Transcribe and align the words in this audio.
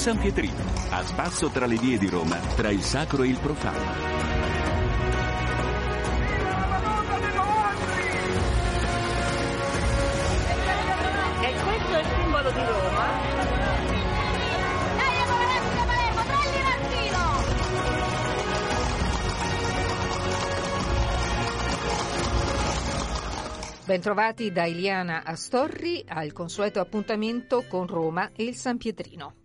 San 0.00 0.16
Pietrino, 0.16 0.56
a 0.88 1.04
spasso 1.04 1.50
tra 1.50 1.66
le 1.66 1.76
vie 1.76 1.98
di 1.98 2.08
Roma, 2.08 2.36
tra 2.56 2.70
il 2.70 2.80
sacro 2.80 3.22
e 3.22 3.28
il 3.28 3.38
profano. 3.38 3.78
E 11.42 11.52
questo 11.62 11.92
è 11.92 12.00
il 12.00 12.06
simbolo 12.16 12.50
di 12.50 12.58
Roma. 12.64 13.08
Bentrovati 23.84 24.50
da 24.50 24.66
Eliana 24.66 25.24
Astorri 25.24 26.02
al 26.08 26.32
consueto 26.32 26.80
appuntamento 26.80 27.66
con 27.68 27.86
Roma 27.86 28.30
e 28.34 28.44
il 28.44 28.54
San 28.54 28.78
Pietrino. 28.78 29.39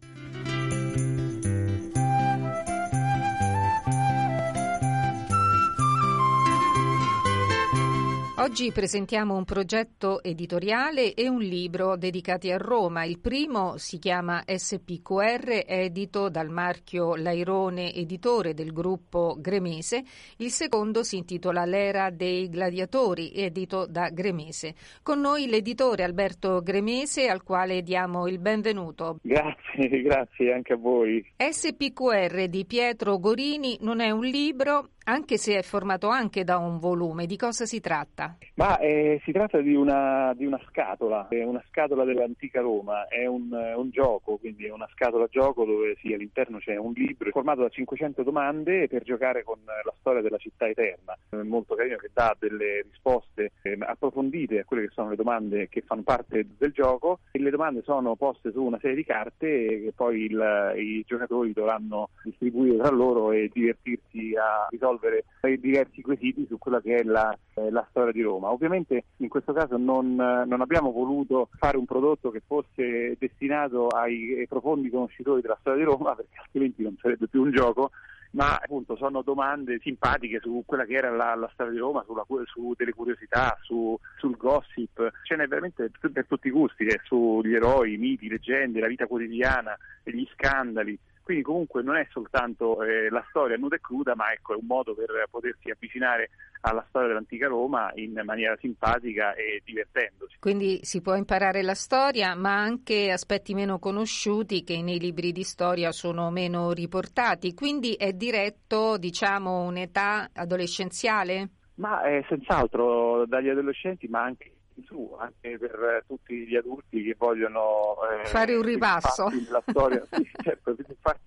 Oggi 8.38 8.74
presentiamo 8.74 9.38
un 9.38 9.46
progetto 9.46 10.22
editoriale 10.22 11.14
e 11.14 11.30
un 11.30 11.40
libro 11.40 11.96
dedicati 11.96 12.52
a 12.52 12.58
Roma. 12.58 13.06
Il 13.06 13.20
primo 13.20 13.78
si 13.78 13.98
chiama 13.98 14.44
SPQR, 14.46 15.64
edito 15.66 16.28
dal 16.28 16.50
marchio 16.50 17.16
Lairone 17.16 17.94
Editore 17.94 18.54
del 18.54 18.74
gruppo 18.74 19.38
Gremese. 19.40 20.04
Il 20.40 20.50
secondo 20.50 21.02
si 21.04 21.16
intitola 21.16 21.64
L'era 21.64 22.10
dei 22.10 22.50
gladiatori, 22.50 23.32
edito 23.34 23.86
da 23.88 24.10
Gremese. 24.10 24.76
Con 25.02 25.22
noi 25.22 25.48
l'editore 25.48 26.04
Alberto 26.04 26.62
Gremese, 26.62 27.30
al 27.30 27.42
quale 27.42 27.84
diamo 27.84 28.28
il 28.28 28.40
benvenuto. 28.40 29.20
Grazie, 29.22 29.88
grazie 30.04 30.52
anche 30.52 30.74
a 30.74 30.78
voi. 30.78 31.26
SPQR 31.38 32.50
di 32.50 32.66
Pietro 32.66 33.18
Gorini 33.18 33.78
non 33.80 34.02
è 34.02 34.12
un 34.12 34.26
libro, 34.26 34.90
anche 35.06 35.38
se 35.38 35.58
è 35.58 35.62
formato 35.62 36.10
anche 36.10 36.44
da 36.44 36.58
un 36.58 36.80
volume. 36.80 37.26
Di 37.26 37.38
cosa 37.38 37.66
si 37.66 37.80
tratta? 37.80 38.25
Ma 38.56 38.78
eh, 38.80 39.22
si 39.24 39.32
tratta 39.32 39.60
di 39.60 39.76
una, 39.76 40.34
di 40.36 40.46
una 40.46 40.60
scatola, 40.70 41.28
è 41.28 41.44
una 41.44 41.64
scatola 41.70 42.04
dell'antica 42.06 42.62
Roma, 42.62 43.08
è 43.08 43.26
un, 43.26 43.52
un, 43.52 43.90
gioco, 43.90 44.38
quindi 44.38 44.66
è 44.66 44.72
una 44.72 44.88
scatola 44.94 45.28
gioco 45.30 45.66
dove 45.66 45.96
sì, 46.00 46.14
all'interno 46.14 46.60
c'è 46.60 46.78
un 46.78 46.94
libro 46.96 47.30
formato 47.32 47.62
da 47.62 47.70
500 47.70 48.24
domande 48.24 48.88
per 48.88 49.04
giocare 49.04 49.44
con 49.44 49.60
la 49.66 49.94
storia 50.00 50.22
della 50.22 50.38
città 50.38 50.68
eterna. 50.68 51.18
È 51.30 51.36
molto 51.36 51.76
carino 51.76 51.98
che 51.98 52.10
dà 52.14 52.36
delle 52.40 52.84
risposte 52.90 53.52
eh, 53.62 53.78
approfondite 53.80 54.60
a 54.60 54.64
quelle 54.64 54.88
che 54.88 54.94
sono 54.94 55.10
le 55.10 55.16
domande 55.16 55.68
che 55.68 55.82
fanno 55.82 56.04
parte 56.04 56.48
del 56.58 56.72
gioco 56.72 57.20
e 57.32 57.40
le 57.40 57.50
domande 57.50 57.82
sono 57.84 58.16
poste 58.16 58.52
su 58.52 58.64
una 58.64 58.80
serie 58.80 58.96
di 58.96 59.04
carte 59.04 59.48
che 59.48 59.94
poi 59.96 60.24
il, 60.24 60.74
i 60.78 61.04
giocatori 61.06 61.52
dovranno 61.52 62.10
distribuire 62.24 62.78
tra 62.78 62.90
loro 62.90 63.32
e 63.32 63.50
divertirsi 63.52 64.34
a 64.36 64.68
risolvere 64.70 65.26
diversi 65.60 66.02
quesiti 66.02 66.46
su 66.48 66.58
quella 66.58 66.82
che 66.82 66.96
è 66.96 67.04
la, 67.04 67.36
eh, 67.56 67.70
la 67.70 67.86
storia 67.90 68.12
di 68.16 68.22
Roma. 68.22 68.52
Ovviamente 68.52 69.04
in 69.18 69.28
questo 69.28 69.52
caso 69.52 69.78
non, 69.78 70.16
non, 70.16 70.62
abbiamo 70.62 70.92
voluto 70.92 71.50
fare 71.58 71.78
un 71.78 71.86
prodotto 71.86 72.32
che 72.32 72.42
fosse 72.46 73.16
destinato 73.20 73.88
ai, 73.88 74.40
ai 74.40 74.48
profondi 74.48 74.90
conoscitori 74.90 75.42
della 75.42 75.58
storia 75.60 75.84
di 75.84 75.92
Roma 75.92 76.16
perché 76.16 76.38
altrimenti 76.38 76.82
non 76.82 76.98
sarebbe 77.00 77.28
più 77.28 77.42
un 77.42 77.52
gioco 77.52 77.92
ma 78.36 78.56
appunto 78.56 78.98
sono 78.98 79.22
domande 79.22 79.80
simpatiche 79.82 80.40
su 80.42 80.64
quella 80.66 80.84
che 80.84 80.94
era 80.94 81.10
la, 81.10 81.36
la 81.36 81.50
storia 81.54 81.72
di 81.72 81.80
Roma, 81.80 82.04
sulla, 82.06 82.26
su 82.46 82.74
delle 82.76 82.92
curiosità, 82.92 83.58
su, 83.62 83.98
sul 84.18 84.36
gossip, 84.36 85.10
ce 85.24 85.36
n'è 85.38 85.48
veramente 85.48 85.90
per 86.12 86.26
tutti 86.28 86.48
i 86.48 86.52
gusti, 86.52 86.84
eh, 86.84 87.00
sugli 87.06 87.54
eroi, 87.54 87.94
i 87.94 87.98
miti, 87.98 88.28
leggende, 88.28 88.82
la 88.82 88.88
vita 88.88 89.08
quotidiana, 89.08 89.78
gli 90.04 90.28
scandali. 90.34 91.00
Quindi 91.26 91.42
comunque 91.42 91.82
non 91.82 91.96
è 91.96 92.08
soltanto 92.12 92.84
eh, 92.84 93.10
la 93.10 93.26
storia 93.30 93.58
nuda 93.58 93.78
e 93.78 93.82
cruda, 93.82 94.14
ma 94.16 94.32
ecco, 94.32 94.54
è 94.54 94.58
un 94.58 94.68
modo 94.68 94.94
per 94.94 95.10
potersi 95.32 95.72
avvicinare 95.72 96.30
alla 96.62 96.86
storia 96.88 97.08
dell'antica 97.08 97.48
Roma 97.48 97.92
in 97.96 98.22
maniera 98.24 98.56
simpatica 98.60 99.34
e 99.34 99.60
divertendosi. 99.66 100.36
Quindi 100.38 100.82
si 100.84 101.02
può 101.02 101.16
imparare 101.16 101.64
la 101.64 101.74
storia, 101.74 102.36
ma 102.36 102.62
anche 102.62 103.10
aspetti 103.10 103.56
meno 103.56 103.80
conosciuti 103.80 104.64
che 104.64 104.80
nei 104.84 105.00
libri 105.00 105.32
di 105.32 105.42
storia 105.42 105.92
sono 105.92 106.30
meno 106.30 106.72
riportati. 106.74 107.56
Quindi 107.56 107.94
è 107.94 108.14
diretto, 108.14 109.00
diciamo, 109.00 109.64
un'età 109.64 110.30
adolescenziale? 110.32 111.50
Ma 111.78 112.04
eh, 112.04 112.24
senz'altro 112.30 113.26
dagli 113.26 113.50
adolescenti, 113.50 114.08
ma 114.08 114.22
anche 114.22 114.55
su 114.84 115.16
anche 115.18 115.58
per 115.58 116.04
tutti 116.08 116.46
gli 116.46 116.56
adulti 116.56 117.04
che 117.04 117.16
vogliono 117.18 117.96
eh, 118.22 118.26
fare 118.26 118.56
un 118.56 118.64
ripasso 118.64 119.28
nella 119.28 119.64
storia, 119.66 120.04
sì, 120.12 120.28
certo, 120.44 120.76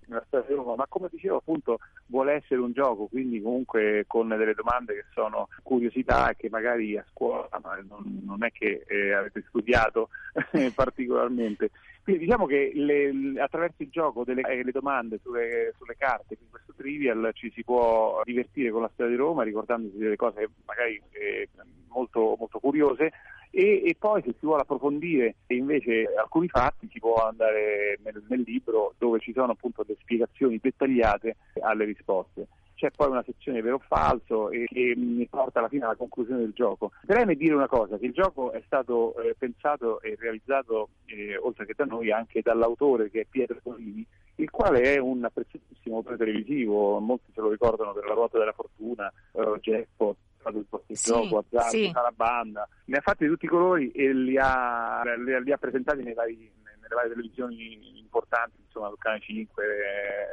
nella 0.05 0.23
storia 0.27 0.47
di 0.47 0.53
Roma, 0.53 0.75
ma 0.75 0.85
come 0.87 1.07
dicevo 1.11 1.37
appunto 1.37 1.79
vuole 2.07 2.33
essere 2.33 2.59
un 2.59 2.71
gioco, 2.71 3.05
quindi 3.07 3.41
comunque 3.41 4.03
con 4.07 4.27
delle 4.27 4.53
domande 4.53 4.93
che 4.93 5.05
sono 5.13 5.47
curiosità 5.63 6.33
che 6.35 6.49
magari 6.49 6.97
a 6.97 7.05
scuola 7.09 7.47
non, 7.87 8.21
non 8.23 8.43
è 8.43 8.51
che 8.51 8.83
eh, 8.87 9.13
avete 9.13 9.43
studiato 9.47 10.09
particolarmente. 10.73 11.71
Quindi 12.01 12.25
diciamo 12.25 12.47
che 12.47 12.71
le, 12.73 13.39
attraverso 13.39 13.83
il 13.83 13.89
gioco 13.89 14.23
delle 14.23 14.41
eh, 14.41 14.63
le 14.63 14.71
domande 14.71 15.19
sulle, 15.21 15.73
sulle 15.77 15.95
carte, 15.95 16.37
in 16.39 16.49
questo 16.49 16.73
trivial 16.75 17.29
ci 17.33 17.51
si 17.53 17.63
può 17.63 18.21
divertire 18.23 18.71
con 18.71 18.81
la 18.81 18.89
storia 18.93 19.11
di 19.11 19.17
Roma 19.17 19.43
ricordandosi 19.43 19.97
delle 19.97 20.15
cose 20.15 20.49
magari 20.65 20.99
eh, 21.11 21.49
molto, 21.89 22.35
molto 22.39 22.59
curiose 22.59 23.11
e, 23.59 23.83
e, 23.85 23.95
poi 23.99 24.21
se 24.21 24.31
si 24.39 24.45
vuole 24.45 24.61
approfondire 24.61 25.35
invece 25.47 26.05
alcuni 26.17 26.47
fatti 26.47 26.87
si 26.89 26.99
può 26.99 27.15
andare 27.15 27.99
nel, 28.03 28.23
nel 28.29 28.41
libro 28.45 28.93
dove 28.97 29.19
ci 29.19 29.33
sono 29.33 29.51
appunto 29.51 29.83
delle 29.83 29.99
spiegazioni 30.01 30.59
dettagliate 30.61 31.35
alle 31.61 31.83
risposte 31.83 32.47
c'è 32.79 32.91
poi 32.91 33.09
una 33.09 33.23
sezione 33.25 33.61
vero 33.61 33.75
o 33.75 33.83
falso 33.85 34.49
e 34.51 34.63
che 34.65 34.93
mi 34.95 35.27
porta 35.27 35.59
alla 35.59 35.67
fine 35.67 35.83
alla 35.83 35.97
conclusione 35.97 36.39
del 36.39 36.53
gioco. 36.53 36.91
Preme 37.05 37.35
dire 37.35 37.53
una 37.53 37.67
cosa, 37.67 37.97
che 37.97 38.05
il 38.05 38.13
gioco 38.13 38.53
è 38.53 38.63
stato 38.65 39.19
eh, 39.19 39.35
pensato 39.37 39.99
e 39.99 40.15
realizzato, 40.17 40.87
eh, 41.07 41.35
oltre 41.35 41.65
che 41.65 41.73
da 41.75 41.83
noi, 41.83 42.09
anche 42.09 42.41
dall'autore 42.41 43.09
che 43.11 43.19
è 43.19 43.25
Pietro 43.29 43.59
Polini, 43.61 44.05
il 44.35 44.49
quale 44.49 44.93
è 44.93 44.97
un 44.97 45.25
apprezzatissimo 45.25 45.97
autore 45.97 46.15
televisivo, 46.15 46.99
molti 46.99 47.29
se 47.33 47.41
lo 47.41 47.49
ricordano 47.49 47.91
per 47.91 48.05
La 48.05 48.13
ruota 48.13 48.39
della 48.39 48.53
fortuna, 48.53 49.11
eh, 49.33 49.59
Jackpot, 49.59 50.15
il 50.47 50.65
posto 50.69 50.95
sì, 50.95 51.11
gioco, 51.11 51.39
Azzardo, 51.39 51.69
sì. 51.69 51.89
Sarabanda, 51.91 52.67
ne 52.85 52.97
ha 52.97 53.01
fatti 53.01 53.25
di 53.25 53.29
tutti 53.29 53.45
i 53.45 53.49
colori 53.49 53.91
e 53.91 54.13
li 54.13 54.37
ha, 54.37 55.01
li, 55.03 55.43
li 55.43 55.51
ha 55.51 55.57
presentati 55.57 56.01
nei 56.01 56.13
vari, 56.13 56.51
nelle 56.63 56.95
varie 56.95 57.09
televisioni 57.09 57.99
importanti, 57.99 58.61
insomma, 58.65 58.87
sul 58.87 58.97
Canale 58.97 59.21
5, 59.21 59.63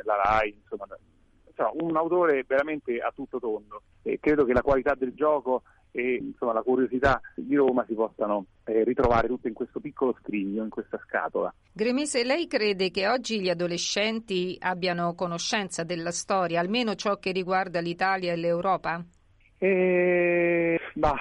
la 0.04 0.16
RAI, 0.22 0.58
insomma, 0.62 0.86
insomma, 1.46 1.70
un 1.74 1.96
autore 1.96 2.44
veramente 2.46 2.98
a 2.98 3.12
tutto 3.14 3.38
tondo 3.38 3.82
e 4.02 4.18
credo 4.20 4.44
che 4.44 4.52
la 4.52 4.62
qualità 4.62 4.94
del 4.94 5.14
gioco 5.14 5.62
e 5.96 6.16
insomma, 6.20 6.52
la 6.52 6.62
curiosità 6.62 7.20
di 7.34 7.56
Roma 7.56 7.84
si 7.88 7.94
possano 7.94 8.46
eh, 8.64 8.84
ritrovare 8.84 9.28
tutte 9.28 9.48
in 9.48 9.54
questo 9.54 9.80
piccolo 9.80 10.14
scrigno, 10.20 10.62
in 10.62 10.68
questa 10.68 11.00
scatola. 11.06 11.52
Gremese, 11.72 12.22
lei 12.22 12.46
crede 12.46 12.90
che 12.90 13.08
oggi 13.08 13.40
gli 13.40 13.48
adolescenti 13.48 14.56
abbiano 14.60 15.14
conoscenza 15.14 15.84
della 15.84 16.12
storia, 16.12 16.60
almeno 16.60 16.94
ciò 16.94 17.16
che 17.18 17.32
riguarda 17.32 17.80
l'Italia 17.80 18.32
e 18.32 18.36
l'Europa? 18.36 19.02
Eh, 19.58 20.78
bah. 20.94 21.18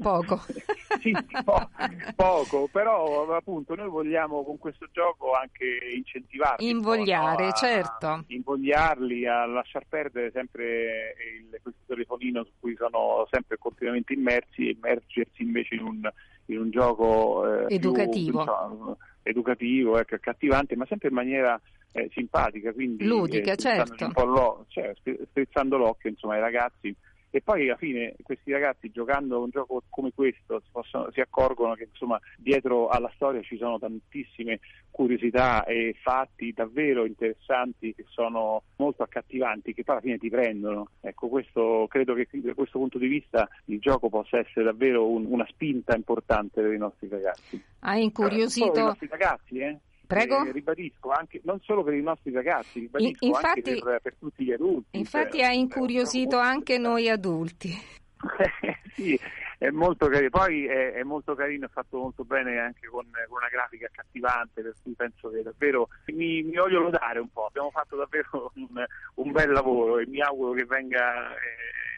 Poco. 0.00 0.40
sì, 1.02 1.12
po- 1.44 1.68
poco, 2.14 2.68
però 2.70 3.34
appunto 3.34 3.74
noi 3.74 3.88
vogliamo 3.88 4.44
con 4.44 4.58
questo 4.58 4.86
gioco 4.92 5.32
anche 5.32 5.64
incentivarli. 5.96 6.68
Invogliare, 6.68 7.42
no? 7.44 7.48
a, 7.48 7.52
certo. 7.52 8.24
Invogliarli 8.28 9.26
a 9.26 9.46
lasciar 9.46 9.84
perdere 9.88 10.30
sempre 10.30 11.16
il, 11.40 11.58
questo 11.60 11.80
telefonino 11.86 12.44
su 12.44 12.52
cui 12.60 12.76
sono 12.76 13.26
sempre 13.30 13.58
continuamente 13.58 14.12
immersi 14.12 14.68
e 14.68 14.70
immergersi 14.70 15.42
invece 15.42 15.74
in 15.74 15.82
un, 15.82 16.08
in 16.46 16.58
un 16.58 16.70
gioco 16.70 17.66
eh, 17.66 17.74
educativo. 17.74 18.44
Più, 18.44 18.52
diciamo, 18.52 18.96
educativo, 19.24 19.98
ecco, 19.98 20.14
accattivante, 20.14 20.76
ma 20.76 20.86
sempre 20.86 21.08
in 21.08 21.14
maniera 21.14 21.60
eh, 21.90 22.08
simpatica, 22.12 22.72
quindi 22.72 23.04
ludica, 23.04 23.52
eh, 23.52 23.56
certo. 23.56 24.24
Lo, 24.24 24.66
cioè, 24.68 24.94
strizzando 25.30 25.76
l'occhio 25.76 26.10
insomma, 26.10 26.34
ai 26.34 26.40
ragazzi 26.40 26.94
e 27.36 27.42
poi 27.42 27.64
alla 27.64 27.76
fine 27.76 28.14
questi 28.22 28.50
ragazzi 28.50 28.90
giocando 28.90 29.42
un 29.42 29.50
gioco 29.50 29.82
come 29.90 30.10
questo 30.14 30.60
si, 30.60 30.68
possono, 30.72 31.10
si 31.12 31.20
accorgono 31.20 31.74
che 31.74 31.88
insomma 31.90 32.18
dietro 32.38 32.88
alla 32.88 33.10
storia 33.14 33.42
ci 33.42 33.58
sono 33.58 33.78
tantissime 33.78 34.60
curiosità 34.90 35.64
e 35.64 35.94
fatti 36.00 36.54
davvero 36.54 37.04
interessanti 37.04 37.94
che 37.94 38.06
sono 38.08 38.62
molto 38.76 39.02
accattivanti 39.02 39.74
che 39.74 39.84
poi 39.84 39.96
alla 39.96 40.04
fine 40.04 40.16
ti 40.16 40.30
prendono. 40.30 40.88
Ecco 41.02 41.28
questo 41.28 41.84
credo 41.90 42.14
che 42.14 42.26
da 42.32 42.54
questo 42.54 42.78
punto 42.78 42.96
di 42.96 43.06
vista 43.06 43.46
il 43.66 43.80
gioco 43.80 44.08
possa 44.08 44.38
essere 44.38 44.64
davvero 44.64 45.06
un, 45.06 45.26
una 45.28 45.46
spinta 45.50 45.94
importante 45.94 46.62
per 46.62 46.72
i 46.72 46.78
nostri 46.78 47.06
ragazzi. 47.08 47.62
Ha 47.80 47.96
incuriosito 47.98 48.70
per 48.70 48.80
i 48.80 48.86
nostri 48.86 49.08
ragazzi 49.08 49.58
eh 49.58 49.78
Prego? 50.06 50.44
Eh, 50.44 50.52
ribadisco, 50.52 51.10
anche, 51.10 51.40
non 51.44 51.60
solo 51.62 51.82
per 51.82 51.94
i 51.94 52.02
nostri 52.02 52.32
ragazzi, 52.32 52.80
ribadisco 52.80 53.24
infatti, 53.24 53.70
anche 53.70 53.82
per, 53.82 54.00
per, 54.00 54.14
tutti 54.18 54.44
gli 54.44 54.52
adulti. 54.52 54.98
Infatti 54.98 55.38
cioè, 55.38 55.46
ha 55.46 55.52
incuriosito 55.52 56.38
anche 56.38 56.78
noi 56.78 57.08
adulti. 57.08 57.70
sì, 58.94 59.18
è 59.58 59.70
molto 59.70 60.06
carino. 60.06 60.30
Poi 60.30 60.66
è, 60.66 60.92
è, 60.92 61.02
molto 61.02 61.34
carino, 61.34 61.66
è 61.66 61.68
fatto 61.68 61.98
molto 61.98 62.24
bene 62.24 62.58
anche 62.58 62.86
con, 62.86 63.04
con, 63.04 63.38
una 63.38 63.48
grafica 63.48 63.86
accattivante, 63.86 64.62
per 64.62 64.74
cui 64.82 64.92
penso 64.94 65.30
che 65.30 65.42
davvero 65.42 65.88
mi, 66.06 66.42
mi 66.42 66.54
voglio 66.54 66.80
lodare 66.80 67.18
un 67.18 67.30
po'. 67.30 67.46
Abbiamo 67.46 67.70
fatto 67.70 67.96
davvero 67.96 68.52
un, 68.56 68.84
un 69.14 69.32
bel 69.32 69.50
lavoro 69.50 69.98
e 69.98 70.06
mi 70.06 70.20
auguro 70.20 70.52
che 70.52 70.64
venga 70.64 71.32
eh, 71.32 71.36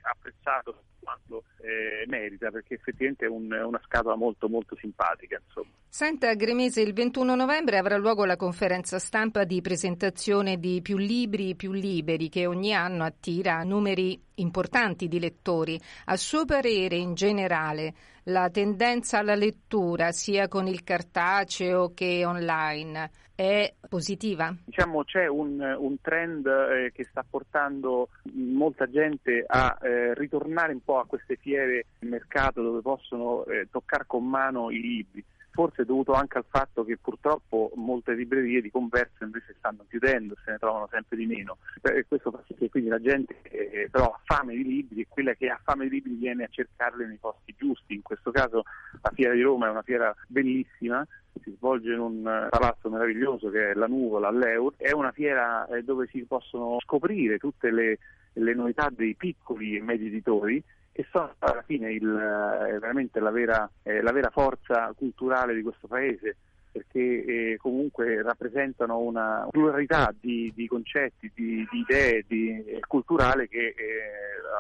apprezzato 0.03 0.83
quanto 1.01 1.45
eh, 1.61 2.07
merita, 2.07 2.51
perché 2.51 2.75
effettivamente 2.75 3.27
è 3.27 3.29
un, 3.29 3.51
una 3.53 3.81
scatola 3.85 4.17
molto 4.17 4.49
molto 4.49 4.77
simpatica. 4.77 5.41
Insomma. 5.45 5.69
Senta 5.89 6.35
Gremese, 6.35 6.81
il 6.81 6.93
21 6.93 7.35
novembre 7.35 7.79
avrà 7.79 7.97
luogo 7.97 8.25
la 8.25 8.37
conferenza 8.37 8.99
stampa 8.99 9.45
di 9.45 9.61
presentazione 9.61 10.59
di 10.59 10.81
Più 10.83 10.97
Libri, 10.97 11.57
Più 11.57 11.73
Liberi, 11.73 12.29
che 12.29 12.47
ogni 12.47 12.75
anno 12.75 13.05
attira 13.05 13.63
numeri 13.63 14.21
importanti 14.35 15.09
di 15.09 15.19
lettori. 15.19 15.81
A 16.07 16.17
suo 16.17 16.45
parere, 16.45 16.97
in 16.97 17.15
generale, 17.15 17.95
la 18.25 18.51
tendenza 18.51 19.19
alla 19.19 19.35
lettura, 19.35 20.13
sia 20.13 20.49
con 20.49 20.67
il 20.67 20.85
cartaceo 20.85 21.93
che 21.95 22.25
online, 22.25 23.11
è 23.39 23.73
positiva? 23.89 24.53
Diciamo 24.65 25.05
c'è 25.05 25.29
un, 25.29 25.61
un 25.61 26.01
trend 26.01 26.45
eh, 26.45 26.91
che 26.93 27.05
sta 27.05 27.25
portando 27.29 28.09
molta 28.33 28.91
gente 28.91 29.45
a 29.47 29.79
eh, 29.81 30.13
ritornare 30.15 30.73
un 30.73 30.83
po' 30.83 30.98
a 31.01 31.07
queste 31.07 31.37
fiere 31.37 31.87
di 31.99 32.09
mercato 32.09 32.63
dove 32.63 32.81
possono 32.81 33.45
eh, 33.47 33.69
toccare 33.71 34.05
con 34.07 34.29
mano 34.29 34.71
i 34.71 34.81
libri 34.81 35.25
forse 35.59 35.85
dovuto 35.85 36.13
anche 36.13 36.39
al 36.39 36.45
fatto 36.49 36.85
che 36.85 36.99
purtroppo 36.99 37.73
molte 37.75 38.15
librerie 38.15 38.63
di 38.63 38.71
converso 38.71 39.25
invece 39.25 39.57
stanno 39.59 39.85
chiudendo, 39.89 40.37
se 40.45 40.53
ne 40.53 40.59
trovano 40.59 40.87
sempre 40.89 41.17
di 41.17 41.27
meno. 41.27 41.57
E 41.83 42.05
questo 42.07 42.31
fa 42.31 42.41
sì 42.47 42.55
che 42.55 42.71
quindi 42.71 42.91
la 42.91 43.01
gente 43.01 43.41
eh, 43.43 43.89
però 43.91 44.13
ha 44.13 44.21
fame 44.23 44.55
di 44.55 44.63
libri 44.63 45.01
e 45.01 45.07
quella 45.09 45.35
che 45.35 45.49
ha 45.49 45.59
fame 45.61 45.89
di 45.89 45.97
libri 45.97 46.13
viene 46.13 46.45
a 46.45 46.49
cercarli 46.49 47.07
nei 47.07 47.17
posti 47.17 47.57
giusti. 47.59 47.95
In 47.95 48.03
questo 48.03 48.31
caso 48.31 48.63
la 49.03 49.11
Fiera 49.13 49.35
di 49.35 49.41
Roma 49.41 49.67
è 49.67 49.71
una 49.71 49.83
fiera 49.83 50.15
bellissima, 50.29 51.05
si 51.43 51.53
svolge 51.57 51.93
in 51.93 51.99
un 51.99 52.47
palazzo 52.49 52.89
meraviglioso 52.89 53.51
che 53.51 53.71
è 53.71 53.75
la 53.75 53.89
Nuvola 53.89 54.29
all'Eur, 54.29 54.75
è 54.77 54.93
una 54.93 55.11
fiera 55.11 55.67
eh, 55.67 55.83
dove 55.83 56.07
si 56.07 56.23
possono 56.23 56.79
scoprire 56.85 57.39
tutte 57.39 57.73
le, 57.73 57.99
le 58.35 58.55
novità 58.55 58.91
dei 58.93 59.17
piccoli 59.17 59.77
e 59.77 59.83
medi 59.83 60.07
editori 60.07 60.63
che 60.99 61.07
sono 61.13 61.33
alla 61.39 61.63
fine 61.63 61.93
il, 61.93 62.09
eh, 62.09 62.77
veramente 62.81 63.21
la 63.21 63.31
vera, 63.31 63.71
eh, 63.85 64.03
la 64.03 64.11
vera, 64.11 64.31
forza 64.31 64.93
culturale 64.97 65.55
di 65.55 65.63
questo 65.63 65.87
paese 65.87 66.39
perché 66.73 67.25
eh, 67.25 67.57
comunque 67.57 68.21
rappresentano 68.21 68.99
una 68.99 69.47
pluralità 69.49 70.13
di, 70.19 70.53
di 70.57 70.67
concetti, 70.67 71.31
di, 71.33 71.65
di 71.71 71.79
idee 71.79 72.25
di, 72.27 72.51
eh, 72.51 72.81
culturale 72.89 73.47
che 73.47 73.67
eh, 73.69 73.75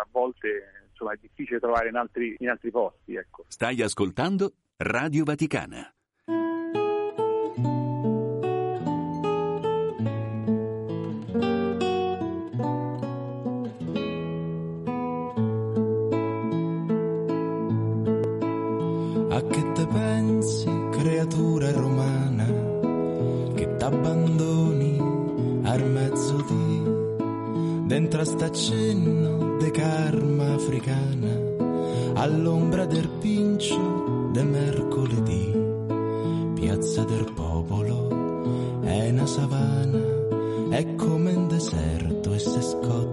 a 0.00 0.06
volte 0.12 0.84
insomma, 0.90 1.14
è 1.14 1.18
difficile 1.20 1.58
trovare 1.58 1.88
in 1.88 1.96
altri, 1.96 2.36
in 2.38 2.50
altri 2.50 2.70
posti. 2.70 3.16
Ecco. 3.16 3.44
Stai 3.48 3.82
ascoltando 3.82 4.52
Radio 4.76 5.24
Vaticana. 5.24 5.92
Creatura 20.90 21.70
romana 21.72 22.46
che 23.54 23.76
t'abbandoni 23.76 24.98
al 25.64 25.84
mezzo 25.84 26.44
di 26.48 27.86
dentro 27.86 28.20
a 28.20 28.24
st'accenno 28.24 29.56
de 29.58 29.70
karma 29.70 30.54
africana 30.54 31.46
all'ombra 32.14 32.84
del 32.86 33.08
pincio 33.20 34.30
de 34.32 34.42
mercoledì. 34.42 35.66
Piazza 36.54 37.04
del 37.04 37.32
popolo 37.34 38.80
è 38.82 39.10
una 39.10 39.26
savana 39.26 40.00
è 40.70 40.94
come 40.94 41.34
un 41.34 41.48
deserto 41.48 42.32
e 42.34 42.38
se 42.38 42.60
scotta 42.60 43.07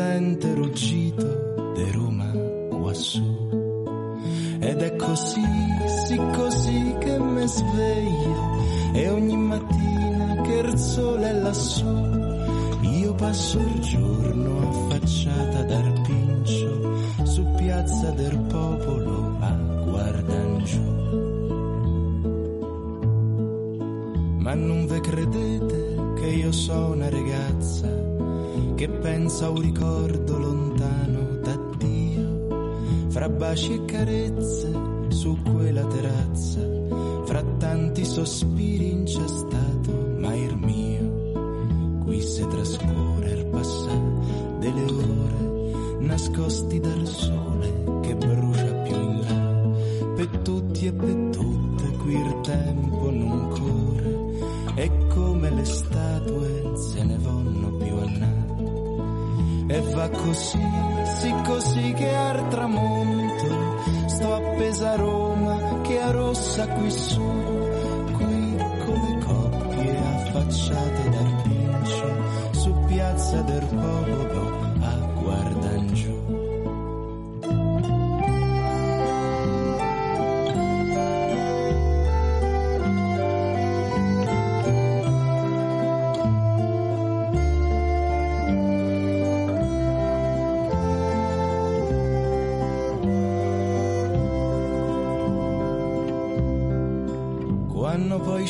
sente 0.00 0.54
ruggito 0.54 1.26
de 1.74 1.92
Roma 1.92 2.30
quassù. 2.70 3.22
Ed 4.58 4.80
è 4.80 4.96
così, 4.96 5.42
sì 6.06 6.16
così 6.16 6.96
che 7.00 7.18
mi 7.18 7.46
sveglio 7.46 8.42
e 8.94 9.08
ogni 9.10 9.36
mattina 9.36 10.40
che 10.40 10.54
il 10.54 10.78
sole 10.78 11.28
è 11.28 11.32
lassù 11.34 12.08
io 12.80 13.14
passo 13.14 13.58
il 13.58 13.78
giorno 13.80 14.68
affacciata 14.68 15.62
dal 15.64 16.00
pincio 16.06 16.96
su 17.24 17.44
piazza 17.56 18.10
del 18.12 18.38
popolo 18.48 19.36
a 19.38 19.50
guardan 19.84 20.64
giù. 20.64 20.88
Ma 24.38 24.54
non 24.54 24.86
ve 24.86 25.00
credete 25.00 25.96
che 26.18 26.26
io 26.26 26.52
sono 26.52 26.92
una 26.92 27.10
ragazza 27.10 27.99
che 28.80 28.88
pensa 28.88 29.44
a 29.44 29.50
un 29.50 29.60
ricordo 29.60 30.38
lontano 30.38 31.36
da 31.42 31.54
Dio, 31.76 33.08
fra 33.10 33.28
baci 33.28 33.74
e 33.74 33.84
carezze 33.84 34.72
su 35.08 35.36
quella 35.42 35.84
terrazza, 35.84 36.60
fra 37.26 37.42
tanti 37.58 38.06
sospiri 38.06 38.90
incestato, 38.90 40.14
ma 40.16 40.34
il 40.34 40.56
mio, 40.56 41.98
qui 42.04 42.22
si 42.22 42.46
trascorre 42.48 43.30
il 43.32 43.46
passato 43.48 44.56
delle 44.60 44.84
ore, 44.84 45.98
nascosti 45.98 46.80
dal 46.80 47.06
sole 47.06 47.49
così, 60.22 60.58
sì 61.18 61.34
così 61.44 61.92
che 61.94 62.14
al 62.14 62.48
tramonto. 62.48 63.78
Sto 64.06 64.34
appesa 64.34 64.92
a 64.92 64.96
Roma 64.96 65.80
che 65.82 66.00
a 66.00 66.10
rossa 66.10 66.66
qui 66.68 66.90
su, 66.90 67.22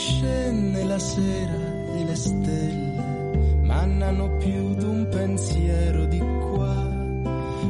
scende 0.01 0.85
la 0.85 0.99
sera 0.99 1.59
e 1.99 2.05
le 2.05 2.15
stelle 2.15 3.05
mannano 3.63 4.37
più 4.39 4.75
d'un 4.75 5.07
pensiero 5.11 6.07
di 6.07 6.19
qua. 6.19 6.89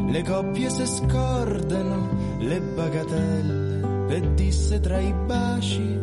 Le 0.06 0.22
coppie 0.22 0.70
se 0.70 0.86
scordano 0.86 2.08
le 2.38 2.60
bagatelle 2.60 4.06
per 4.06 4.28
disse 4.30 4.78
tra 4.80 5.00
i 5.00 5.12
baci 5.26 6.00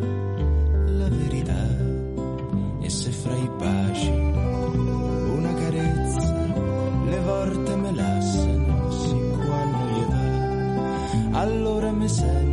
la 1.00 1.10
verità. 1.10 1.65
E 2.81 2.89
se 2.89 3.10
fra 3.12 3.36
i 3.36 3.50
baci 3.57 4.10
una 4.10 5.53
carezza 5.53 6.36
le 7.10 7.19
volte 7.22 7.75
me 7.75 7.91
lassano, 7.93 8.91
sì 8.91 9.17
quando 9.46 9.84
gli 9.93 10.03
va, 10.12 11.39
allora 11.39 11.91
mi 11.91 12.07
sento 12.10 12.47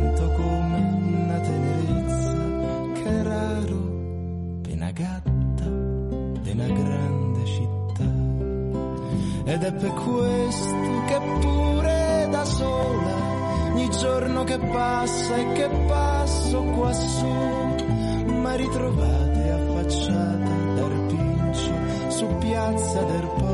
è 9.65 9.71
per 9.73 9.93
questo 9.93 11.03
che 11.07 11.19
pure 11.39 12.27
da 12.29 12.45
sola, 12.45 13.15
ogni 13.71 13.89
giorno 13.89 14.43
che 14.43 14.59
passa 14.59 15.35
e 15.37 15.51
che 15.53 15.67
passo 15.87 16.61
quassù, 16.61 17.33
ma 18.41 18.53
ritrovate 18.53 19.49
affacciata 19.49 20.55
dal 20.75 21.05
pincio 21.07 21.71
su 22.09 22.27
piazza 22.37 23.01
del 23.01 23.21
popolo 23.21 23.44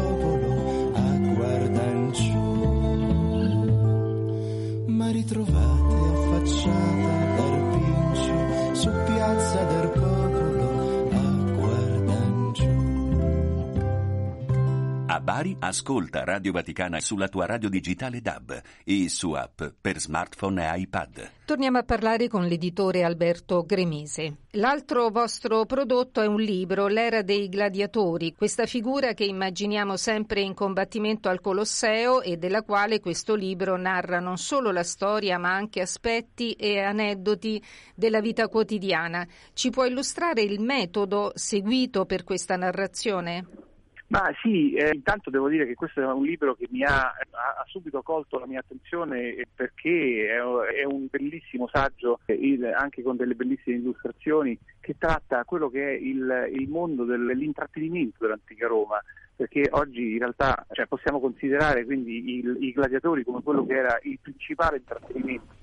Bari 15.21 15.55
ascolta 15.59 16.23
Radio 16.23 16.51
Vaticana 16.51 16.99
sulla 16.99 17.27
tua 17.27 17.45
radio 17.45 17.69
digitale 17.69 18.21
DAB 18.21 18.59
e 18.83 19.07
su 19.07 19.33
app 19.33 19.61
per 19.79 19.99
smartphone 19.99 20.65
e 20.65 20.79
iPad. 20.79 21.31
Torniamo 21.45 21.77
a 21.77 21.83
parlare 21.83 22.27
con 22.27 22.47
l'editore 22.47 23.03
Alberto 23.03 23.63
Gremese. 23.63 24.37
L'altro 24.53 25.09
vostro 25.09 25.65
prodotto 25.65 26.21
è 26.21 26.25
un 26.25 26.41
libro, 26.41 26.87
L'era 26.87 27.21
dei 27.21 27.49
gladiatori, 27.49 28.33
questa 28.33 28.65
figura 28.65 29.13
che 29.13 29.25
immaginiamo 29.25 29.95
sempre 29.95 30.41
in 30.41 30.55
combattimento 30.55 31.29
al 31.29 31.39
Colosseo 31.39 32.23
e 32.23 32.37
della 32.37 32.63
quale 32.63 32.99
questo 32.99 33.35
libro 33.35 33.77
narra 33.77 34.19
non 34.19 34.37
solo 34.37 34.71
la 34.71 34.83
storia 34.83 35.37
ma 35.37 35.53
anche 35.53 35.81
aspetti 35.81 36.53
e 36.53 36.79
aneddoti 36.79 37.61
della 37.93 38.21
vita 38.21 38.47
quotidiana. 38.47 39.27
Ci 39.53 39.69
può 39.69 39.85
illustrare 39.85 40.41
il 40.41 40.59
metodo 40.59 41.31
seguito 41.35 42.05
per 42.05 42.23
questa 42.23 42.55
narrazione? 42.55 43.69
Ma 44.11 44.29
sì, 44.41 44.73
eh, 44.73 44.91
intanto 44.93 45.29
devo 45.29 45.47
dire 45.47 45.65
che 45.65 45.73
questo 45.73 46.01
è 46.01 46.05
un 46.05 46.25
libro 46.25 46.53
che 46.53 46.67
mi 46.69 46.83
ha, 46.83 46.99
ha 46.99 47.63
subito 47.67 48.01
colto 48.01 48.39
la 48.39 48.45
mia 48.45 48.59
attenzione 48.59 49.47
perché 49.55 50.27
è, 50.27 50.81
è 50.81 50.83
un 50.83 51.07
bellissimo 51.09 51.69
saggio, 51.71 52.19
eh, 52.25 52.59
anche 52.75 53.03
con 53.03 53.15
delle 53.15 53.35
bellissime 53.35 53.77
illustrazioni, 53.77 54.59
che 54.81 54.97
tratta 54.97 55.45
quello 55.45 55.69
che 55.69 55.87
è 55.87 55.91
il, 55.91 56.49
il 56.53 56.67
mondo 56.67 57.05
dell'intrattenimento 57.05 58.17
dell'antica 58.19 58.67
Roma 58.67 59.01
perché 59.41 59.67
oggi 59.71 60.11
in 60.11 60.19
realtà 60.19 60.67
cioè, 60.71 60.85
possiamo 60.85 61.19
considerare 61.19 61.83
quindi 61.83 62.37
il, 62.37 62.57
i 62.59 62.71
gladiatori 62.73 63.23
come 63.23 63.41
quello 63.41 63.65
che 63.65 63.73
era 63.73 63.97
il 64.03 64.19
principale 64.21 64.77
intrattenimento 64.77 65.55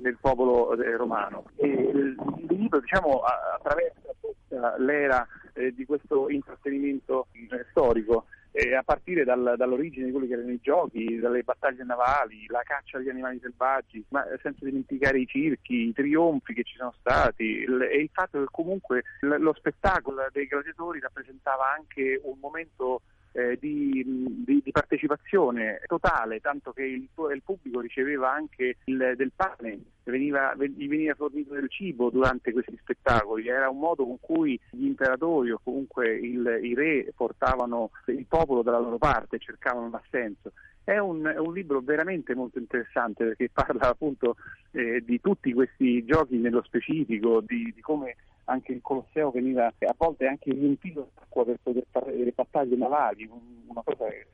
del, 0.00 0.16
popolo 0.20 0.74
eh, 0.74 0.96
romano. 0.96 1.44
E 1.54 1.68
il, 1.68 2.16
il 2.38 2.46
libro 2.48 2.80
diciamo, 2.80 3.20
attraversa 3.20 4.12
tutta 4.20 4.76
l'era 4.78 5.24
eh, 5.52 5.72
di 5.72 5.86
questo 5.86 6.28
intrattenimento 6.28 7.28
eh, 7.32 7.66
storico. 7.70 8.24
Eh, 8.52 8.74
a 8.74 8.82
partire 8.82 9.22
dal, 9.22 9.54
dall'origine 9.56 10.06
di 10.06 10.10
quelli 10.10 10.26
che 10.26 10.32
erano 10.32 10.50
i 10.50 10.58
giochi, 10.60 11.20
dalle 11.20 11.44
battaglie 11.44 11.84
navali, 11.84 12.46
la 12.48 12.62
caccia 12.64 12.98
agli 12.98 13.08
animali 13.08 13.38
selvaggi, 13.40 14.04
ma 14.08 14.24
senza 14.42 14.64
dimenticare 14.64 15.20
i 15.20 15.26
circhi, 15.28 15.86
i 15.86 15.92
trionfi 15.92 16.52
che 16.52 16.64
ci 16.64 16.74
sono 16.74 16.92
stati 16.98 17.44
il, 17.44 17.80
e 17.80 17.98
il 17.98 18.10
fatto 18.12 18.40
che 18.40 18.48
comunque 18.50 19.04
l- 19.20 19.36
lo 19.38 19.54
spettacolo 19.54 20.26
dei 20.32 20.46
gladiatori 20.46 20.98
rappresentava 20.98 21.72
anche 21.72 22.20
un 22.24 22.38
momento 22.40 23.02
eh, 23.32 23.56
di, 23.60 24.02
di, 24.44 24.60
di, 24.62 24.70
partecipazione 24.70 25.80
totale, 25.86 26.40
tanto 26.40 26.72
che 26.72 26.82
il, 26.82 27.08
il 27.32 27.42
pubblico 27.44 27.80
riceveva 27.80 28.32
anche 28.32 28.76
il, 28.84 29.14
del 29.16 29.32
pane, 29.34 29.78
veniva, 30.04 30.54
gli 30.56 30.88
veniva 30.88 31.14
fornito 31.14 31.54
del 31.54 31.70
cibo 31.70 32.10
durante 32.10 32.52
questi 32.52 32.76
spettacoli, 32.80 33.48
era 33.48 33.68
un 33.68 33.78
modo 33.78 34.04
con 34.04 34.18
cui 34.20 34.58
gli 34.70 34.86
imperatori 34.86 35.50
o 35.50 35.60
comunque 35.62 36.12
il, 36.16 36.60
i 36.62 36.74
re 36.74 37.12
portavano 37.14 37.90
il 38.06 38.26
popolo 38.26 38.62
dalla 38.62 38.78
loro 38.78 38.98
parte, 38.98 39.38
cercavano 39.38 39.90
l'assenso. 39.90 40.52
È 40.82 40.98
un, 40.98 41.24
è 41.24 41.38
un, 41.38 41.52
libro 41.52 41.80
veramente 41.80 42.34
molto 42.34 42.58
interessante 42.58 43.24
perché 43.24 43.48
parla 43.52 43.88
appunto 43.88 44.36
eh, 44.72 45.02
di 45.04 45.20
tutti 45.20 45.52
questi 45.52 46.04
giochi 46.04 46.36
nello 46.36 46.62
specifico, 46.62 47.40
di, 47.40 47.72
di 47.74 47.80
come 47.80 48.16
anche 48.44 48.72
il 48.72 48.80
Colosseo 48.82 49.30
veniva 49.30 49.66
a 49.66 49.94
volte 49.96 50.26
anche 50.26 50.52
riempito 50.52 51.10
d'acqua 51.14 51.44
per 51.44 51.58
poter 51.62 51.84
fare 51.90 52.16
delle 52.16 52.32
battaglie 52.32 52.76
navali, 52.76 53.30
una 53.66 53.82
cosa 53.84 54.08
che 54.08 54.26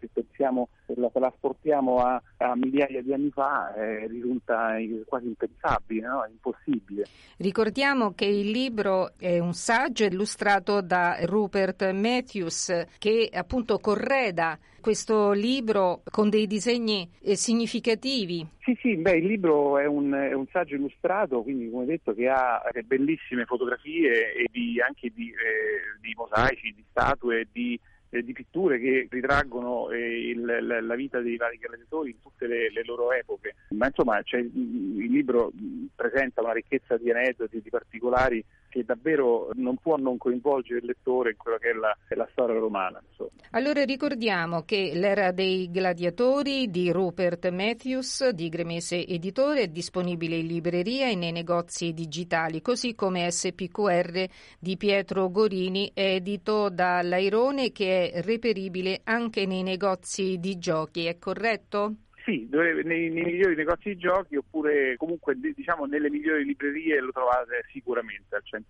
pensiamo, 0.46 0.68
la, 0.86 1.10
se 1.12 1.18
la 1.18 1.32
sportiamo 1.36 1.98
a, 1.98 2.22
a, 2.38 2.56
migliaia 2.56 3.02
di 3.02 3.12
anni 3.12 3.30
fa 3.30 3.74
eh, 3.74 4.06
risulta 4.06 4.76
quasi 5.06 5.26
impensabile, 5.26 6.06
no? 6.06 6.26
impossibile. 6.28 7.06
Ricordiamo 7.38 8.12
che 8.14 8.26
il 8.26 8.50
libro 8.50 9.12
è 9.18 9.38
un 9.38 9.52
saggio 9.52 10.04
illustrato 10.04 10.80
da 10.80 11.18
Rupert 11.22 11.90
Matthews 11.90 12.86
che 12.98 13.28
appunto 13.32 13.78
correda 13.78 14.58
questo 14.80 15.32
libro 15.32 16.02
con 16.12 16.30
dei 16.30 16.46
disegni 16.46 17.08
eh, 17.22 17.34
significativi. 17.34 18.46
Sì, 18.60 18.78
sì, 18.80 18.96
beh, 18.96 19.16
il 19.16 19.26
libro 19.26 19.78
è 19.78 19.86
un, 19.86 20.12
è 20.12 20.32
un, 20.32 20.46
saggio 20.52 20.76
illustrato, 20.76 21.42
quindi 21.42 21.68
come 21.68 21.86
detto 21.86 22.14
che 22.14 22.28
ha 22.28 22.62
bellissime 22.84 23.46
fotografie 23.46 24.32
e 24.32 24.46
di, 24.48 24.80
anche 24.80 25.10
di, 25.12 25.28
eh, 25.30 25.98
di, 26.00 26.14
mosaici, 26.14 26.72
di 26.72 26.84
statue, 26.88 27.48
di, 27.50 27.78
eh, 28.10 28.22
di 28.22 28.32
pitture 28.32 28.78
che 28.78 29.06
ritraggono 29.10 29.90
eh, 29.90 30.30
il, 30.30 30.44
la, 30.44 30.80
la, 30.80 30.94
vita 30.94 31.20
dei 31.20 31.36
vari 31.36 31.58
gladiatori 31.58 32.10
in 32.10 32.20
tutte 32.20 32.46
le, 32.46 32.70
le 32.70 32.84
loro 32.84 33.12
epoche. 33.12 33.54
Ma 33.70 33.86
insomma 33.86 34.20
cioè, 34.22 34.40
il 34.40 35.10
libro 35.10 35.52
presenta 35.94 36.42
una 36.42 36.52
ricchezza 36.52 36.96
di 36.96 37.10
aneddoti, 37.10 37.60
di 37.60 37.70
particolari 37.70 38.44
che 38.76 38.84
davvero 38.84 39.48
non 39.54 39.78
può 39.78 39.96
non 39.96 40.18
coinvolgere 40.18 40.80
il 40.80 40.84
lettore 40.84 41.30
in 41.30 41.36
quella 41.38 41.56
che 41.56 41.70
è 41.70 41.72
la, 41.72 41.96
è 42.06 42.14
la 42.14 42.28
storia 42.32 42.58
romana. 42.58 43.00
Insomma. 43.08 43.30
Allora 43.52 43.84
ricordiamo 43.84 44.64
che 44.64 44.92
L'era 44.92 45.32
dei 45.32 45.70
gladiatori 45.70 46.70
di 46.70 46.92
Rupert 46.92 47.48
Matthews 47.48 48.28
di 48.28 48.50
Gremese 48.50 49.06
Editore 49.06 49.62
è 49.62 49.68
disponibile 49.68 50.36
in 50.36 50.46
libreria 50.46 51.08
e 51.08 51.14
nei 51.14 51.32
negozi 51.32 51.94
digitali, 51.94 52.60
così 52.60 52.94
come 52.94 53.30
SPQR 53.30 54.26
di 54.58 54.76
Pietro 54.76 55.30
Gorini, 55.30 55.90
edito 55.94 56.68
da 56.68 57.00
Lairone 57.00 57.72
che 57.72 58.10
è 58.10 58.20
reperibile 58.20 59.00
anche 59.04 59.46
nei 59.46 59.62
negozi 59.62 60.38
di 60.38 60.58
giochi, 60.58 61.06
è 61.06 61.18
corretto? 61.18 61.94
Sì, 62.26 62.48
nei, 62.50 62.82
nei, 62.82 63.08
migliori 63.08 63.54
negozi 63.54 63.90
di 63.90 63.98
giochi 63.98 64.34
oppure 64.34 64.96
comunque 64.96 65.38
diciamo 65.38 65.84
nelle 65.84 66.10
migliori 66.10 66.44
librerie 66.44 67.00
lo 67.00 67.12
trovate 67.12 67.64
sicuramente 67.70 68.34
al 68.34 68.42
100%. 68.44 68.64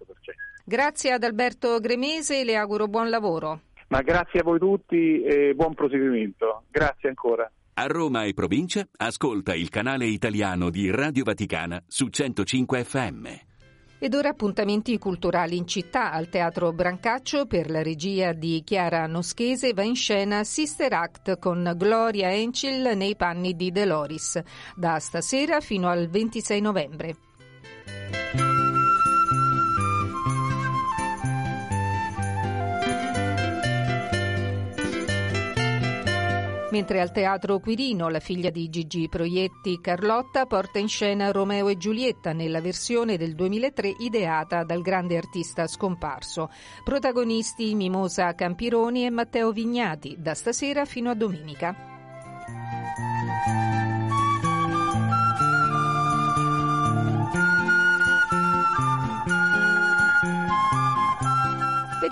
Grazie 0.62 1.12
ad 1.12 1.24
Alberto 1.24 1.80
Gremese 1.80 2.44
le 2.44 2.54
auguro 2.54 2.86
buon 2.86 3.08
lavoro. 3.08 3.60
Ma 3.88 4.02
grazie 4.02 4.40
a 4.40 4.42
voi 4.42 4.58
tutti 4.58 5.22
e 5.22 5.54
buon 5.54 5.72
proseguimento. 5.72 6.64
Grazie 6.70 7.08
ancora. 7.08 7.50
A 7.78 7.86
Roma 7.86 8.24
e 8.24 8.34
provincia 8.34 8.86
ascolta 8.98 9.54
il 9.54 9.70
canale 9.70 10.04
italiano 10.04 10.68
di 10.68 10.90
Radio 10.90 11.24
Vaticana 11.24 11.82
su 11.86 12.08
105 12.08 12.84
FM. 12.84 13.26
Ed 13.98 14.14
ora 14.14 14.28
appuntamenti 14.30 14.98
culturali 14.98 15.56
in 15.56 15.66
città. 15.66 16.12
Al 16.12 16.28
Teatro 16.28 16.72
Brancaccio, 16.72 17.46
per 17.46 17.70
la 17.70 17.82
regia 17.82 18.32
di 18.32 18.62
Chiara 18.64 19.06
Noschese, 19.06 19.72
va 19.72 19.82
in 19.82 19.94
scena 19.94 20.44
Sister 20.44 20.92
Act 20.92 21.38
con 21.38 21.72
Gloria 21.76 22.30
Encil 22.32 22.92
nei 22.94 23.16
panni 23.16 23.54
di 23.54 23.70
Deloris, 23.70 24.40
da 24.74 24.98
stasera 24.98 25.60
fino 25.60 25.88
al 25.88 26.08
26 26.08 26.60
novembre. 26.60 27.16
Mentre 36.76 37.00
al 37.00 37.10
Teatro 37.10 37.58
Quirino 37.58 38.10
la 38.10 38.20
figlia 38.20 38.50
di 38.50 38.68
Gigi 38.68 39.08
Proietti, 39.08 39.80
Carlotta, 39.80 40.44
porta 40.44 40.78
in 40.78 40.88
scena 40.88 41.30
Romeo 41.30 41.68
e 41.68 41.78
Giulietta 41.78 42.34
nella 42.34 42.60
versione 42.60 43.16
del 43.16 43.34
2003 43.34 43.94
ideata 44.00 44.62
dal 44.62 44.82
grande 44.82 45.16
artista 45.16 45.66
scomparso. 45.66 46.50
Protagonisti 46.84 47.74
Mimosa 47.74 48.34
Campironi 48.34 49.06
e 49.06 49.10
Matteo 49.10 49.52
Vignati, 49.52 50.16
da 50.18 50.34
stasera 50.34 50.84
fino 50.84 51.08
a 51.08 51.14
domenica. 51.14 51.74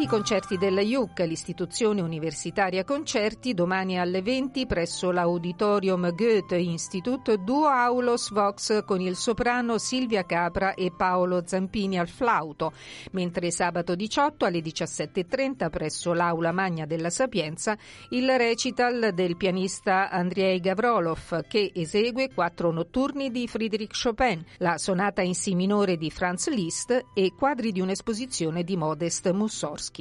I 0.05 0.07
concerti 0.07 0.59
della 0.59 0.83
IUC, 0.83 1.21
l'istituzione 1.21 2.03
universitaria 2.03 2.85
concerti, 2.85 3.55
domani 3.55 3.99
alle 3.99 4.21
20 4.21 4.67
presso 4.67 5.11
l'Auditorium 5.11 6.15
Goethe 6.15 6.59
Institut, 6.59 7.37
duo 7.37 7.69
Aulos 7.69 8.31
Vox 8.31 8.85
con 8.85 9.01
il 9.01 9.17
soprano 9.17 9.79
Silvia 9.79 10.27
Capra 10.27 10.75
e 10.75 10.93
Paolo 10.95 11.45
Zampini 11.47 11.99
al 11.99 12.09
flauto, 12.09 12.75
mentre 13.13 13.51
sabato 13.51 13.95
18 13.95 14.45
alle 14.45 14.59
17.30 14.59 15.71
presso 15.71 16.13
l'Aula 16.13 16.53
Magna 16.53 16.85
della 16.85 17.09
Sapienza 17.09 17.75
il 18.11 18.31
recital 18.37 19.13
del 19.15 19.39
pianista 19.39 20.11
Andrei 20.11 20.61
Gavrolov 20.61 21.47
che 21.49 21.73
esegue 21.75 22.29
quattro 22.35 22.71
notturni 22.71 23.31
di 23.31 23.49
Friedrich 23.49 23.99
Chopin, 23.99 24.45
la 24.59 24.77
sonata 24.77 25.23
in 25.23 25.35
Si 25.35 25.55
minore 25.55 25.97
di 25.97 26.11
Franz 26.11 26.51
Liszt 26.51 27.07
e 27.15 27.33
quadri 27.35 27.73
di 27.73 27.81
un'esposizione 27.81 28.65
di 28.65 28.77
Modest 28.77 29.31
Mussorgsky. 29.31 29.94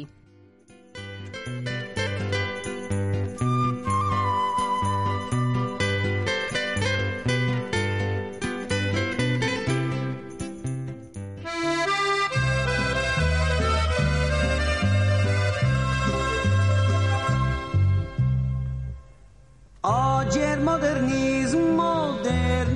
Il 20.56 20.62
modernismo 20.62 22.18
del 22.22 22.72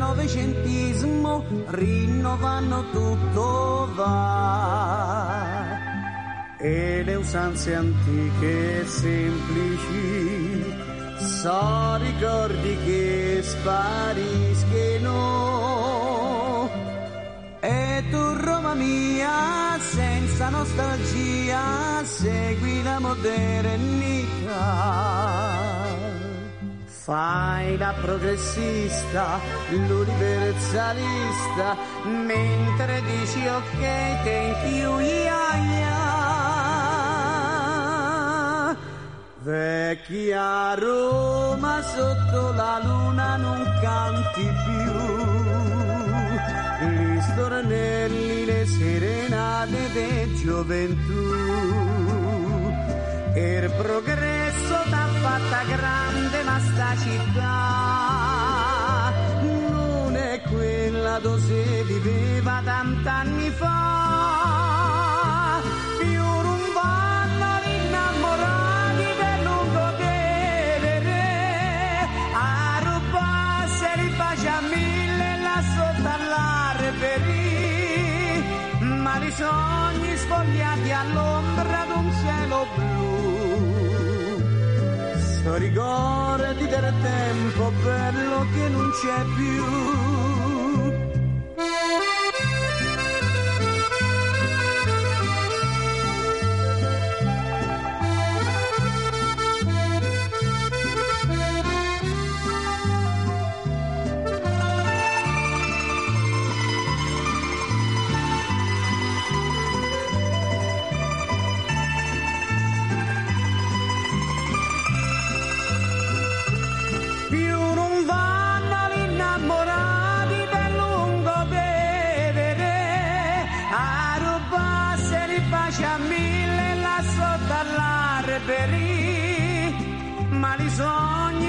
rinnovano 1.68 2.90
tutto 2.92 3.90
va 3.96 4.17
usanze 7.18 7.76
antiche 7.76 8.82
e 8.82 8.86
semplici. 8.86 10.64
So 11.20 11.98
ricordi 11.98 12.78
che 12.86 13.42
spariscono. 13.44 15.16
E 17.60 18.04
tu 18.10 18.34
Roma 18.36 18.74
mia 18.76 19.78
senza 19.80 20.48
nostalgia 20.50 22.04
segui 22.04 22.84
la 22.84 23.00
modernità. 23.00 24.36
Fai 26.86 27.78
la 27.78 27.94
progressista, 28.02 29.40
l'universalista, 29.70 31.78
mentre 32.04 33.02
dici 33.02 33.48
ok, 33.48 33.80
thank 34.24 34.64
you, 34.74 35.00
yeah, 35.00 35.56
yeah. 35.56 35.87
Vecchia 39.48 40.76
Roma 40.76 41.82
sotto 41.82 42.52
la 42.52 42.82
luna 42.84 43.38
non 43.38 43.64
canti 43.82 44.44
più, 44.66 44.92
gli 46.90 47.22
stornelli, 47.22 48.44
le 48.44 48.66
serenate 48.66 49.78
di 49.94 50.36
gioventù. 50.44 51.22
Il 53.36 53.72
progresso 53.78 54.84
t'ha 54.90 55.08
fatta 55.22 55.64
grande 55.64 56.44
ma 56.44 56.60
sta 56.60 56.98
città 56.98 58.44
non 59.44 60.14
è 60.14 60.42
quella 60.42 61.20
dove 61.20 61.40
si 61.40 61.84
viveva 61.84 62.62
tant'anni 62.66 63.50
fa 63.52 64.07
ma 79.20 79.26
i 79.26 79.32
sogni 79.32 80.16
sfogliati 80.16 80.92
all'ombra 80.92 81.86
d'un 81.88 82.12
cielo 82.22 82.68
blu. 82.76 83.16
Ricordi 85.58 86.68
del 86.68 86.94
tempo 87.02 87.72
bello 87.84 88.46
che 88.54 88.70
non 88.70 88.92
c'è 88.92 89.24
più 89.36 90.37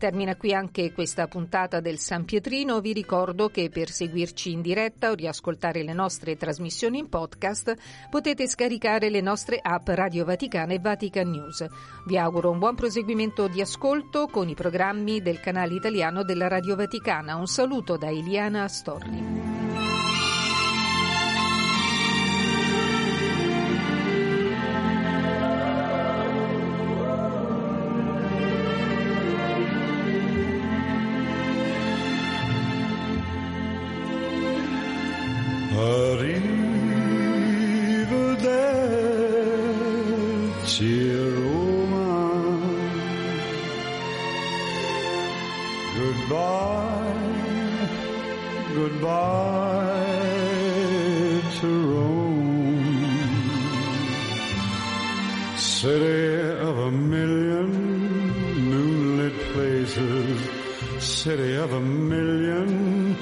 termina 0.01 0.35
qui 0.35 0.51
anche 0.51 0.93
questa 0.93 1.27
puntata 1.27 1.79
del 1.79 1.99
San 1.99 2.25
Pietrino. 2.25 2.81
Vi 2.81 2.91
ricordo 2.91 3.49
che 3.49 3.69
per 3.69 3.91
seguirci 3.91 4.51
in 4.51 4.61
diretta 4.63 5.11
o 5.11 5.13
riascoltare 5.13 5.83
le 5.83 5.93
nostre 5.93 6.37
trasmissioni 6.37 6.97
in 6.97 7.07
podcast 7.07 7.75
potete 8.09 8.47
scaricare 8.47 9.11
le 9.11 9.21
nostre 9.21 9.59
app 9.61 9.87
Radio 9.89 10.25
Vaticana 10.25 10.73
e 10.73 10.79
Vatican 10.79 11.29
News. 11.29 11.67
Vi 12.07 12.17
auguro 12.17 12.49
un 12.49 12.57
buon 12.57 12.73
proseguimento 12.73 13.47
di 13.47 13.61
ascolto 13.61 14.25
con 14.25 14.49
i 14.49 14.55
programmi 14.55 15.21
del 15.21 15.39
canale 15.39 15.75
italiano 15.75 16.23
della 16.23 16.47
Radio 16.47 16.75
Vaticana. 16.75 17.35
Un 17.35 17.45
saluto 17.45 17.95
da 17.95 18.09
Eliana 18.09 18.63
Astorni. 18.63 19.70
City 61.21 61.55
of 61.55 61.71
a 61.71 61.79
million 61.79 63.15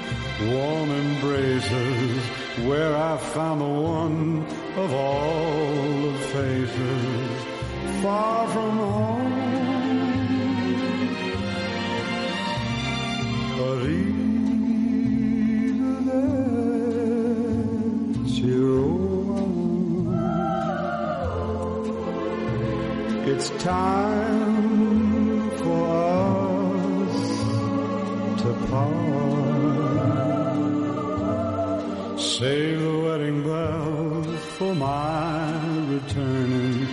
warm 0.50 0.90
embraces. 0.90 2.22
Where 2.66 2.96
I 2.96 3.18
found 3.18 3.60
the 3.60 3.66
one 3.66 4.39
of 4.84 4.92
all 4.94 5.74
the 6.06 6.18
faces 6.32 7.44
far 8.02 8.48
from 8.48 8.76
home. 8.78 9.34
But 13.58 13.80
even 13.84 14.46
there, 16.08 16.64
Chihuahua, 18.32 19.42
it's 23.32 23.48
time 23.62 24.49
my 34.80 35.52
returning. 35.88 36.88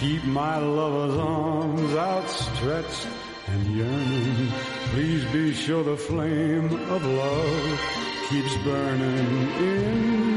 Keep 0.00 0.24
my 0.24 0.58
lover's 0.58 1.16
arms 1.16 1.94
outstretched 1.94 3.06
and 3.46 3.66
yearning. 3.76 4.48
Please 4.90 5.24
be 5.26 5.52
sure 5.52 5.84
the 5.84 5.96
flame 5.96 6.66
of 6.90 7.04
love 7.04 7.80
keeps 8.28 8.56
burning 8.64 9.52
in 9.62 10.27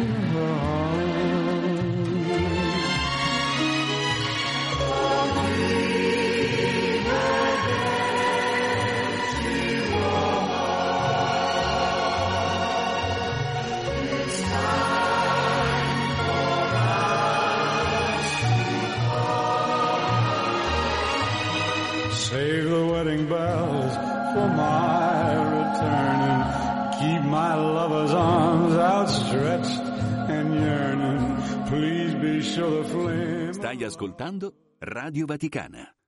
ascoltando 34.02 34.56
Radio 34.80 35.28
Vaticana. 35.28 36.01